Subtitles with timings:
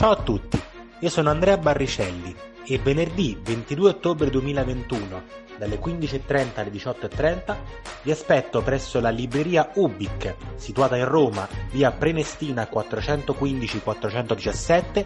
[0.00, 0.58] Ciao a tutti,
[1.00, 5.22] io sono Andrea Barricelli e venerdì 22 ottobre 2021,
[5.58, 7.56] dalle 15.30 alle 18.30,
[8.04, 15.04] vi aspetto presso la libreria Ubic, situata in Roma, via Prenestina 415-417,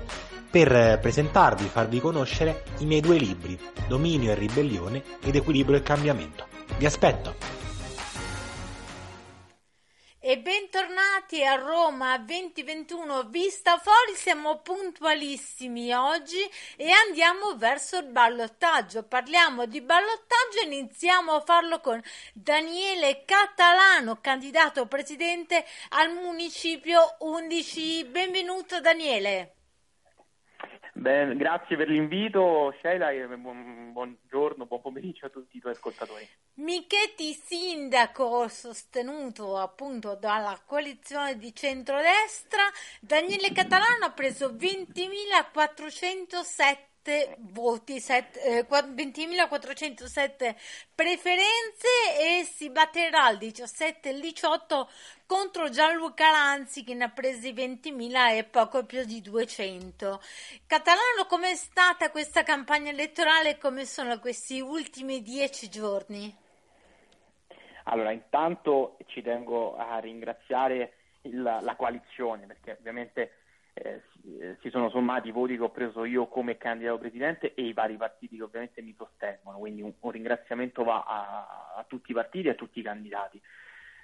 [0.48, 5.82] per presentarvi e farvi conoscere i miei due libri, Dominio e Ribellione ed Equilibrio e
[5.82, 6.46] Cambiamento.
[6.78, 7.53] Vi aspetto!
[11.34, 16.38] Bentornati a Roma 2021, vista fuori, siamo puntualissimi oggi
[16.76, 19.02] e andiamo verso il ballottaggio.
[19.02, 22.00] Parliamo di ballottaggio e iniziamo a farlo con
[22.32, 28.04] Daniele Catalano, candidato presidente al municipio 11.
[28.04, 29.53] Benvenuto Daniele.
[31.04, 36.26] Beh, grazie per l'invito, Sheila, e buon, buongiorno, buon pomeriggio a tutti i tuoi ascoltatori.
[36.54, 42.62] Michetti, sindaco sostenuto appunto dalla coalizione di centrodestra,
[43.02, 46.93] Daniele Catalano ha preso 20.407
[47.38, 50.54] voti, set, eh, 20.407
[50.94, 51.88] preferenze
[52.18, 54.88] e si batterà il 17 e il 18
[55.26, 60.20] contro Gianluca Lanzi che ne ha presi 20.000 e poco più di 200.
[60.66, 66.34] Catalano, com'è stata questa campagna elettorale e come sono questi ultimi dieci giorni?
[67.84, 73.43] Allora, intanto ci tengo a ringraziare il, la coalizione perché ovviamente
[73.74, 74.02] eh,
[74.60, 77.96] si, sono sommati i voti che ho preso io come candidato presidente e i vari
[77.96, 82.48] partiti che ovviamente mi sostengono, quindi un, un ringraziamento va a, a, tutti i partiti
[82.48, 83.40] e a tutti i candidati.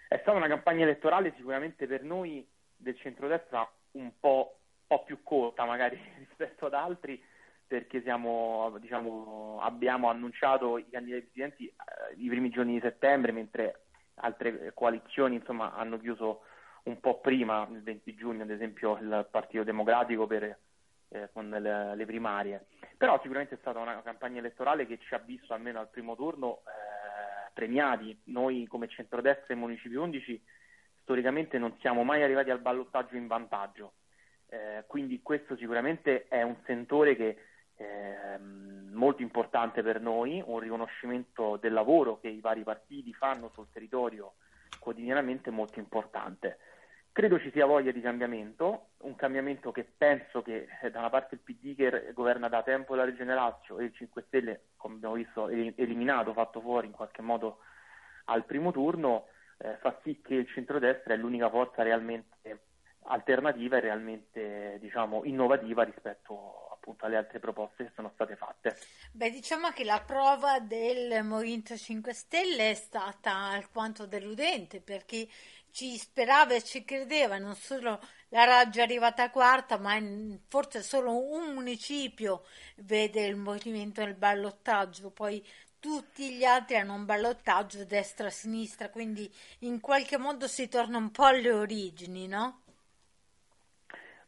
[0.08, 2.46] È stata una campagna elettorale sicuramente per noi
[2.76, 7.22] del centrodestra un po', po più corta magari rispetto ad altri
[7.66, 13.82] perché siamo, diciamo, abbiamo annunciato i candidati presidenti eh, i primi giorni di settembre mentre
[14.14, 16.42] altre coalizioni insomma, hanno chiuso
[16.84, 20.58] un po' prima, il 20 giugno ad esempio, il Partito Democratico per,
[21.08, 22.66] eh, con le, le, primarie.
[22.96, 26.62] Però sicuramente è stata una campagna elettorale che ci ha visto almeno al primo turno
[26.64, 28.18] eh, premiati.
[28.24, 30.42] Noi come centrodestra e Municipi 11
[31.02, 33.92] storicamente non siamo mai arrivati al ballottaggio in vantaggio.
[34.48, 37.36] Eh, quindi questo sicuramente è un sentore che
[37.74, 43.50] è ehm, molto importante per noi, un riconoscimento del lavoro che i vari partiti fanno
[43.54, 44.34] sul territorio
[44.80, 46.58] quotidianamente molto importante.
[47.12, 51.36] Credo ci sia voglia di cambiamento, un cambiamento che penso che eh, da una parte
[51.36, 55.14] il PD che governa da tempo la Regione Lazio e il 5 Stelle, come abbiamo
[55.14, 57.58] visto, eliminato, fatto fuori in qualche modo
[58.24, 59.26] al primo turno,
[59.58, 62.69] eh, fa sì che il centrodestra è l'unica forza realmente
[63.10, 68.76] alternativa e realmente diciamo, innovativa rispetto appunto alle altre proposte che sono state fatte.
[69.12, 75.28] Beh, diciamo che la prova del Movimento 5 Stelle è stata alquanto deludente perché
[75.70, 78.00] ci sperava e ci credeva, non solo
[78.30, 79.96] la Raggia è arrivata quarta, ma
[80.48, 82.44] forse solo un municipio
[82.76, 85.44] vede il movimento nel ballottaggio, poi
[85.78, 91.24] tutti gli altri hanno un ballottaggio destra-sinistra, quindi in qualche modo si torna un po'
[91.24, 92.59] alle origini, no?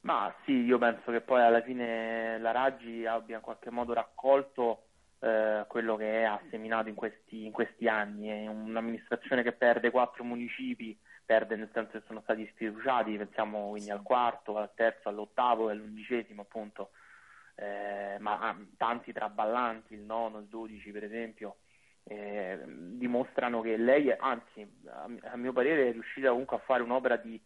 [0.02, 4.84] Ma sì, io penso che poi alla fine la Raggi abbia in qualche modo raccolto
[5.20, 8.28] eh, quello che ha seminato in questi, in questi anni.
[8.28, 13.90] È un'amministrazione che perde quattro municipi perde nel senso che sono stati sfiduciati, pensiamo quindi
[13.90, 16.90] al quarto, al terzo, all'ottavo e all'undicesimo appunto,
[17.54, 21.56] eh, ma ah, tanti traballanti, il nono, il dodici per esempio,
[22.04, 27.40] eh, dimostrano che lei, anzi a, mio parere è riuscita comunque a fare un'opera di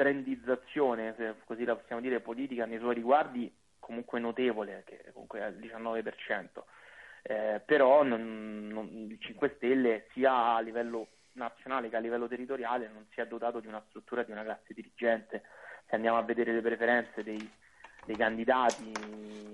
[0.00, 5.42] trendizzazione, se così la possiamo dire, politica nei suoi riguardi comunque notevole, che comunque è
[5.42, 6.62] al 19%.
[7.22, 12.88] Eh, però non, non, il 5 Stelle sia a livello nazionale che a livello territoriale
[12.90, 15.42] non si è dotato di una struttura di una classe dirigente.
[15.86, 17.50] Se andiamo a vedere le preferenze dei,
[18.06, 18.92] dei candidati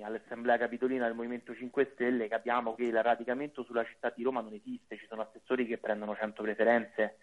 [0.00, 4.52] all'Assemblea Capitolina del Movimento 5 Stelle, capiamo che il radicamento sulla città di Roma non
[4.52, 7.16] esiste, ci sono assessori che prendono 100 preferenze,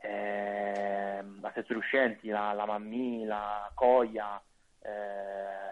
[0.00, 4.40] eh, assessori uscenti, la, la Mammì, la Coia,
[4.80, 5.62] eh,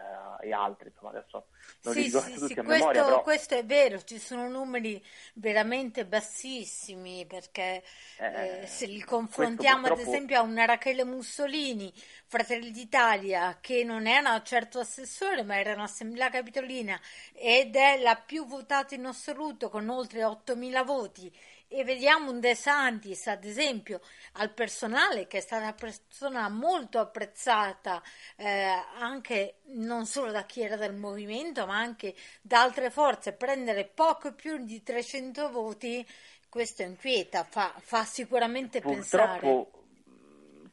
[0.44, 1.46] e altre, insomma adesso
[1.82, 3.22] non sì, li ricordo sì, tutti sì, a questo, memoria, però...
[3.22, 5.00] questo è vero, ci sono numeri
[5.34, 7.82] veramente bassissimi perché
[8.16, 11.92] Eh, eh, se li confrontiamo ad purtroppo- esempio a una Rachele Mussolini,
[12.26, 17.00] Fratelli d'Italia, che non era certo assessore ma era un'assemblea capitolina
[17.34, 21.32] ed è la più votata in assoluto con oltre 8.000 voti
[21.72, 24.00] e vediamo un De Santis, ad esempio,
[24.34, 28.02] al personale che è stata una persona molto apprezzata
[28.36, 33.84] eh, anche non solo da chi era del movimento, ma anche da altre forze, prendere
[33.84, 36.06] poco più di 300 voti,
[36.48, 39.38] questo inquieta, fa, fa sicuramente pensare.
[39.38, 39.82] Purtroppo,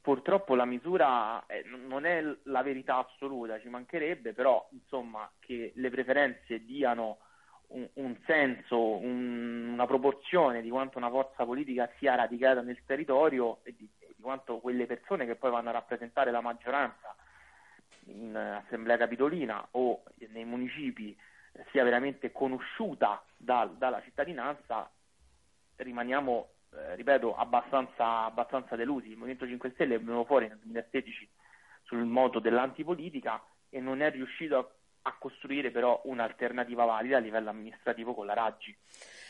[0.01, 5.89] purtroppo la misura eh, non è la verità assoluta, ci mancherebbe, però insomma che le
[5.89, 7.19] preferenze diano
[7.71, 13.75] un, senso, un- una proporzione di quanto una forza politica sia radicata nel territorio e
[13.77, 17.15] di, di quanto quelle persone che poi vanno a rappresentare la maggioranza
[18.05, 21.15] in assemblea capitolina o nei municipi
[21.71, 24.89] sia veramente conosciuta dal- dalla cittadinanza,
[25.77, 29.09] rimaniamo, eh, ripeto, abbastanza, abbastanza delusi.
[29.09, 31.29] Il Movimento 5 Stelle è venuto fuori nel 2016
[31.83, 34.69] sul modo dell'antipolitica e non è riuscito a,
[35.03, 38.75] a costruire però un'alternativa valida a livello amministrativo con la Raggi.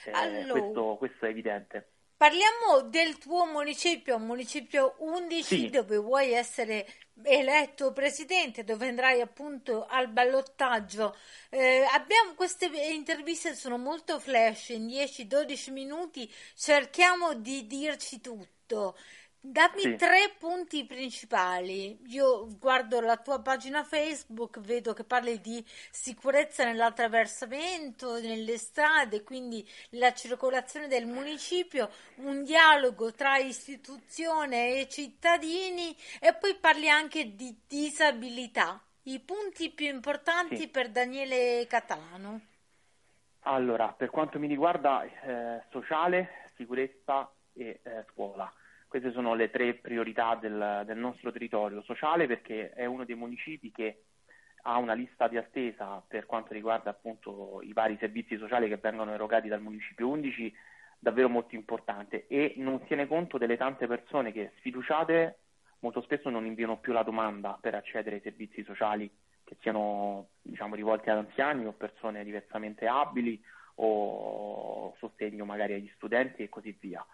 [0.05, 0.51] Eh, Allora.
[0.51, 1.91] questo, questo è evidente.
[2.19, 5.69] Parliamo del tuo municipio, municipio 11, Sì.
[5.69, 6.85] dove vuoi essere
[7.23, 11.15] eletto presidente, dove andrai appunto al ballottaggio.
[11.49, 18.97] Eh, abbiamo queste interviste sono molto flash, in 10-12 minuti cerchiamo di dirci tutto.
[19.41, 19.95] Dammi Sì.
[19.95, 21.97] tre punti principali.
[22.07, 29.65] Io guardo la tua pagina Facebook, vedo che parli di sicurezza nell'attraversamento, nelle strade, quindi
[29.91, 37.61] la circolazione del municipio, un dialogo tra istituzione e cittadini e poi parli anche di
[37.65, 38.81] disabilità.
[39.03, 40.67] I punti più importanti Sì.
[40.67, 42.41] per Daniele Catalano.
[43.43, 48.51] Allora, per quanto mi riguarda, eh, sociale, sicurezza e eh, scuola.
[48.89, 51.83] Queste sono le tre priorità del, del nostro territorio.
[51.83, 54.05] Sociale perché è uno dei municipi che
[54.63, 59.13] ha una lista di attesa per quanto riguarda appunto i vari servizi sociali che vengono
[59.13, 60.53] erogati dal municipio 11
[60.97, 65.37] davvero molto importante e non tiene conto delle tante persone che sfiduciate
[65.79, 69.09] molto spesso non inviano più la domanda per accedere ai servizi sociali
[69.43, 73.39] che siano diciamo, rivolti ad anziani o persone diversamente abili
[73.75, 77.05] o sostegno magari agli studenti e così via.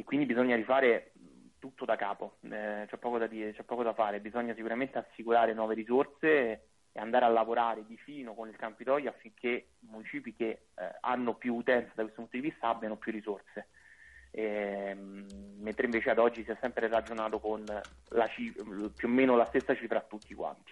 [0.00, 1.10] E quindi bisogna rifare
[1.58, 5.52] tutto da capo, eh, c'è poco da dire, c'è poco da fare, bisogna sicuramente assicurare
[5.54, 6.28] nuove risorse
[6.92, 9.48] e andare a lavorare di fino con il Campidoglio affinché
[9.80, 13.70] i municipi che eh, hanno più utenza da questo punto di vista abbiano più risorse.
[14.30, 18.52] Ehm, mentre invece ad oggi si è sempre ragionato con la ci-
[18.94, 20.70] più o meno la stessa cifra a tutti quanti.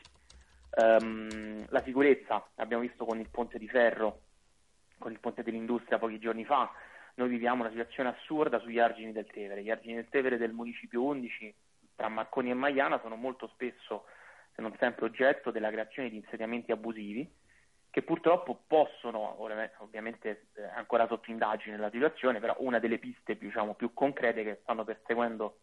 [0.70, 4.20] Ehm, la sicurezza, abbiamo visto con il ponte di ferro,
[4.98, 6.70] con il ponte dell'industria pochi giorni fa,
[7.16, 9.62] noi viviamo una situazione assurda sugli argini del Tevere.
[9.62, 11.54] Gli argini del Tevere del municipio 11
[11.94, 14.04] tra Marconi e Maiana sono molto spesso,
[14.54, 17.44] se non sempre, oggetto della creazione di insediamenti abusivi
[17.96, 23.72] che purtroppo possono, ovviamente è ancora sotto indagine la situazione, però una delle piste diciamo,
[23.72, 25.60] più concrete che stanno perseguendo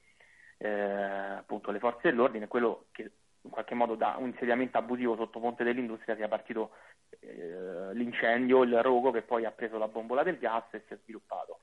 [0.58, 3.12] eh, appunto le forze dell'ordine è quello che
[3.42, 6.72] in qualche modo da un insediamento abusivo sotto Ponte dell'Industria sia partito
[7.24, 10.98] eh, l'incendio, il rogo che poi ha preso la bombola del gas e si è
[11.04, 11.60] sviluppato.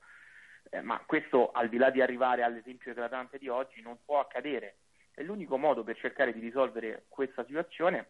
[0.69, 4.77] Eh, ma questo, al di là di arrivare all'esempio eclatante di oggi, non può accadere.
[5.13, 8.07] E l'unico modo per cercare di risolvere questa situazione,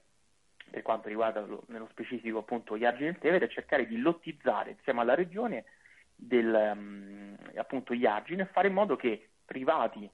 [0.69, 4.71] per quanto riguarda lo- nello specifico appunto gli argini del Tevere, è cercare di lottizzare
[4.71, 5.65] insieme alla regione
[6.15, 10.09] del, mm, appunto gli argini e fare in modo che privati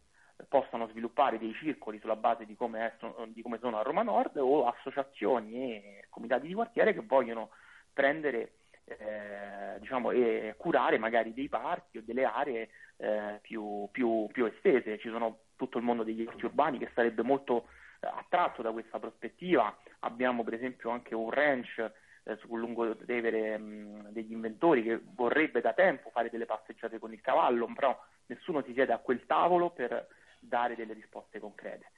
[0.50, 4.38] possano sviluppare dei circoli sulla base di come, è- di come sono a Roma Nord
[4.38, 7.50] o associazioni e comitati di quartiere che vogliono
[7.92, 8.52] prendere
[8.86, 14.98] eh, diciamo, e curare magari dei parchi o delle aree eh, più, più- più estese.
[14.98, 17.68] Ci sono tutto il mondo degli orti urbani che sarebbe molto
[18.00, 19.76] eh, attratto da questa prospettiva.
[20.02, 21.80] Abbiamo per esempio anche un ranch
[22.24, 27.12] eh, sul lungo Tevere mh, degli inventori che vorrebbe da tempo fare delle passeggiate con
[27.12, 30.08] il cavallo, però nessuno si siede a quel tavolo per
[30.40, 31.92] dare delle risposte concrete.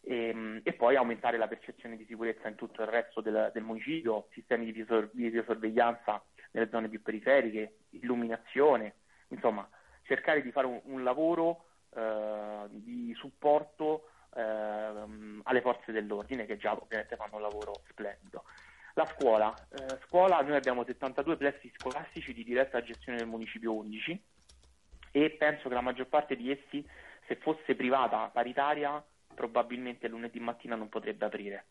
[0.00, 3.62] E, mh, e poi aumentare la percezione di sicurezza in tutto il resto del, del
[3.62, 6.22] municipio, sistemi di videosorveglianza
[6.52, 8.94] nelle zone più periferiche, illuminazione,
[9.28, 9.68] insomma
[10.02, 16.72] cercare di fare un, un lavoro eh, di supporto ehm, alle forze dell'ordine che già
[16.72, 18.44] ovviamente fanno un lavoro splendido.
[18.94, 24.22] La scuola, eh, scuola noi abbiamo 72 plessi scolastici di diretta gestione del municipio 11
[25.10, 26.86] e penso che la maggior parte di essi,
[27.26, 29.02] se fosse privata paritaria,
[29.34, 31.66] probabilmente lunedì mattina non potrebbe aprire.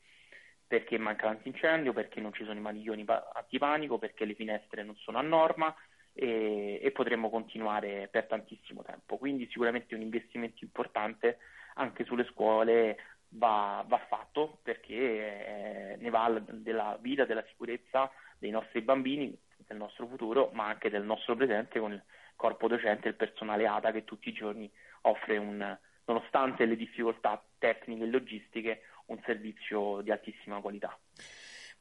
[0.68, 5.20] perché manca l'antincendio, perché non ci sono i maniglioni antipanico, perché le finestre non sono
[5.20, 5.74] a norma
[6.14, 9.18] e, e potremmo continuare per tantissimo tempo.
[9.18, 11.38] Quindi sicuramente un investimento importante
[11.76, 12.98] anche sulle scuole
[13.30, 18.10] va, va fatto perché eh, ne va della vita, della sicurezza
[18.40, 22.02] dei nostri bambini, del nostro futuro, ma anche del nostro presente con
[22.36, 24.70] corpo docente e il personale ATA che tutti i giorni
[25.02, 30.98] offre un, nonostante le difficoltà tecniche e logistiche, un servizio di altissima qualità.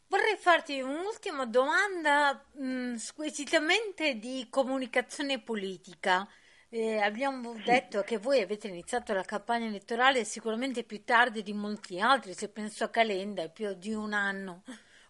[0.07, 6.29] Vorrei farti un'ultima domanda mh, mm, squisitamente di comunicazione politica.
[6.69, 12.01] Eh, abbiamo detto che voi avete iniziato la campagna elettorale sicuramente più tardi di molti
[12.01, 14.63] altri, se penso a Calenda è più di un anno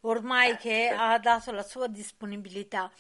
[0.05, 2.91] ormai che ha dato la sua disponibilità.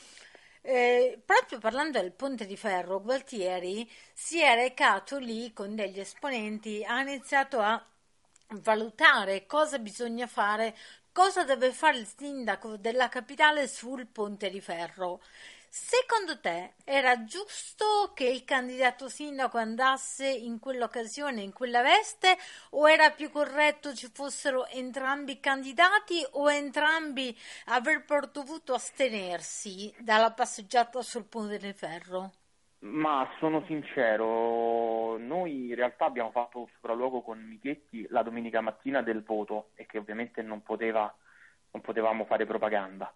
[0.66, 6.82] Eh, proprio parlando del ponte di ferro, Gualtieri si è recato lì con degli esponenti,
[6.84, 7.84] ha iniziato a
[8.62, 10.74] valutare cosa bisogna fare,
[11.12, 15.20] cosa deve fare il sindaco della capitale sul ponte di ferro.
[15.76, 22.36] Secondo te era giusto che il candidato sindaco andasse in quell'occasione, in quella veste,
[22.70, 30.30] o era più corretto ci fossero entrambi i candidati o entrambi avrebbero dovuto astenersi dalla
[30.30, 32.30] passeggiata sul ponte di ferro?
[32.82, 39.24] Ma sono sincero, noi in realtà abbiamo fatto sopralluogo con Michetti la domenica mattina del
[39.24, 41.12] voto e che ovviamente non, poteva,
[41.72, 43.12] non potevamo fare propaganda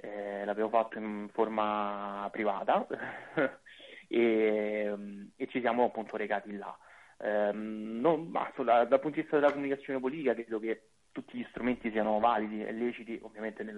[0.00, 2.86] eh, l'avevo fatto in forma privata
[4.08, 4.96] e,
[5.36, 6.76] e, ci siamo appunto recati là.
[7.18, 11.46] Eh, non, ma sulla, dal punto di vista della comunicazione politica credo che tutti gli
[11.50, 13.76] strumenti siano validi e leciti ovviamente nel,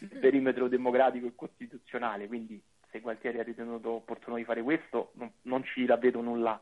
[0.00, 5.32] nel perimetro democratico e costituzionale, quindi se Gualtieri ha ritenuto opportuno di fare questo non,
[5.42, 6.60] non ci la vedo nulla,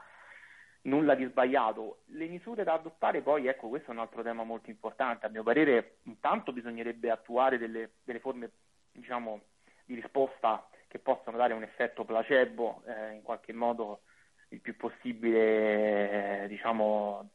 [0.82, 2.02] nulla di sbagliato.
[2.06, 5.26] Le misure da adottare poi, ecco, questo è un altro tema molto importante.
[5.26, 8.50] A mio parere, intanto bisognerebbe attuare delle, delle forme
[8.92, 9.42] diciamo,
[9.84, 14.02] di risposta che possano dare un effetto placebo eh, in qualche modo
[14.48, 17.30] il più possibile eh, diciamo,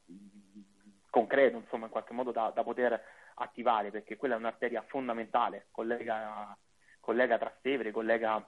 [1.10, 3.02] concreto, insomma, in qualche modo da, da, poter
[3.36, 6.56] attivare, perché quella è un'arteria fondamentale, collega,
[7.00, 8.48] collega Trastevere, collega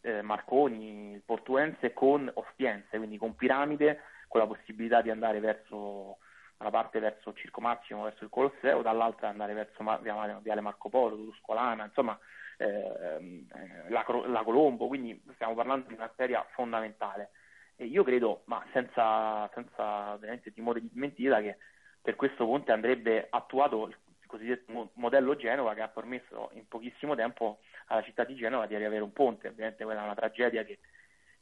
[0.00, 6.18] eh, Marconi, Portuense con Ostiense, quindi con Piramide, con la possibilità di andare verso
[6.58, 11.84] una parte verso Circo Massimo, verso il Colosseo, dall'altra andare verso Viale Marco Polo, Tuscolana,
[11.84, 12.18] insomma
[12.58, 17.30] ehm, eh, la, la, Colombo, quindi stiamo parlando di un'arteria fondamentale.
[17.76, 21.58] E io credo, ma senza, senza ovviamente timore di smentita, che
[22.00, 23.96] per questo ponte andrebbe attuato il
[24.26, 29.02] cosiddetto modello Genova che ha permesso in pochissimo tempo alla città di Genova di riavere
[29.02, 30.78] un ponte, ovviamente quella è una tragedia che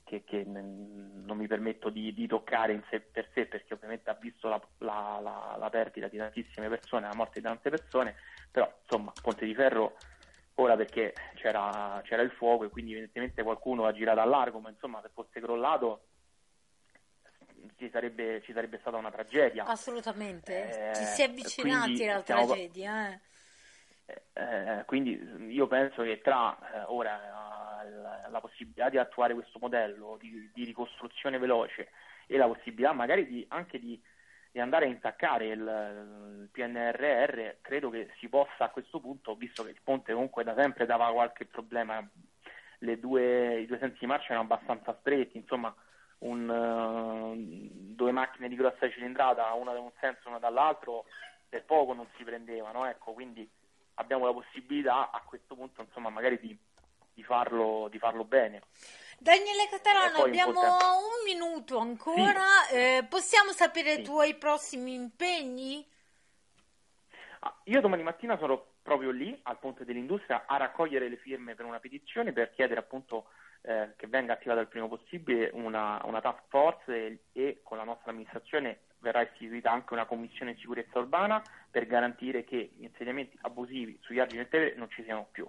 [0.05, 4.19] che, che non mi permetto di, di, toccare in sé per sé perché ovviamente ha
[4.21, 8.15] visto la, la, la, la, perdita di tantissime persone, la morte di tante persone,
[8.51, 9.97] però insomma Ponte di Ferro
[10.57, 14.71] ora perché c'era, c'era il fuoco e quindi evidentemente qualcuno ha girato a largo, ma
[14.71, 16.05] insomma se fosse crollato
[17.77, 19.65] ci sarebbe, ci sarebbe stata una tragedia.
[19.65, 23.11] Assolutamente, eh, ci si è avvicinati alla tragedia.
[23.11, 23.21] Eh.
[24.35, 25.19] Eh, quindi
[25.49, 27.54] io penso che tra eh, ora
[28.31, 31.91] la, possibilità di attuare questo modello di, di, ricostruzione veloce
[32.27, 34.01] e la possibilità magari di, anche di,
[34.51, 39.63] di, andare a intaccare il, il, PNRR, credo che si possa a questo punto, visto
[39.65, 42.07] che il ponte comunque da sempre dava qualche problema,
[42.79, 45.75] due, i due sensi di marcia erano abbastanza stretti, insomma
[46.19, 47.35] un, uh,
[47.95, 51.05] due macchine di grossa cilindrata, una da un senso e una dall'altro,
[51.49, 53.49] per poco non si prendevano, ecco, quindi
[53.95, 56.57] abbiamo la possibilità a questo punto insomma magari di
[57.15, 58.63] di farlo, di farlo bene.
[59.19, 62.75] Daniele Catalano, abbiamo un minuto ancora, sì.
[62.75, 64.01] eh, possiamo sapere sì.
[64.01, 65.87] i tuoi prossimi impegni?
[67.41, 71.65] Ah, io domani mattina sarò proprio lì al Ponte dell'Industria a raccogliere le firme per
[71.65, 73.29] una petizione per chiedere appunto
[73.63, 77.85] eh, che venga attivata il prima possibile una, una task force e, e, con la
[77.85, 83.39] nostra amministrazione verrà istituita anche una commissione di sicurezza urbana per garantire che gli insediamenti
[83.43, 85.49] abusivi sugli argini del Tevere non ci siano più.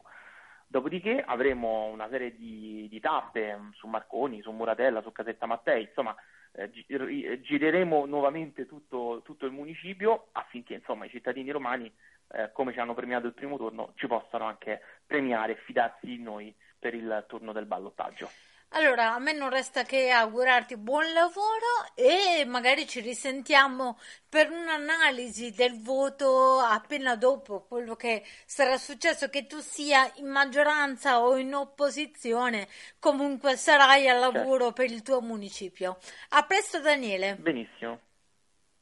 [0.68, 5.84] Dopodiché avremo una serie di, di tappe mm, su Marconi, su Muratella, su Casetta Mattei,
[5.84, 6.16] insomma
[6.54, 11.92] eh, gireremo nuovamente tutto, tutto, il municipio affinché insomma, i cittadini romani,
[12.32, 16.20] eh, come ci hanno premiato il primo turno, ci possano anche premiare e fidarsi di
[16.20, 18.30] noi per il turno del ballottaggio.
[18.76, 25.52] Allora, a me non resta che augurarti buon lavoro e magari ci risentiamo per un'analisi
[25.52, 31.56] del voto appena dopo quello che sarà successo, che tu sia in maggioranza o in
[31.56, 32.68] opposizione,
[33.00, 34.74] comunque sarai al lavoro certo.
[34.74, 35.98] per il tuo municipio.
[36.32, 37.36] A presto Daniele.
[37.36, 37.98] Benissimo.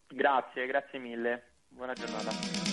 [0.08, 1.44] Grazie, grazie mille.
[1.68, 2.73] Buona giornata.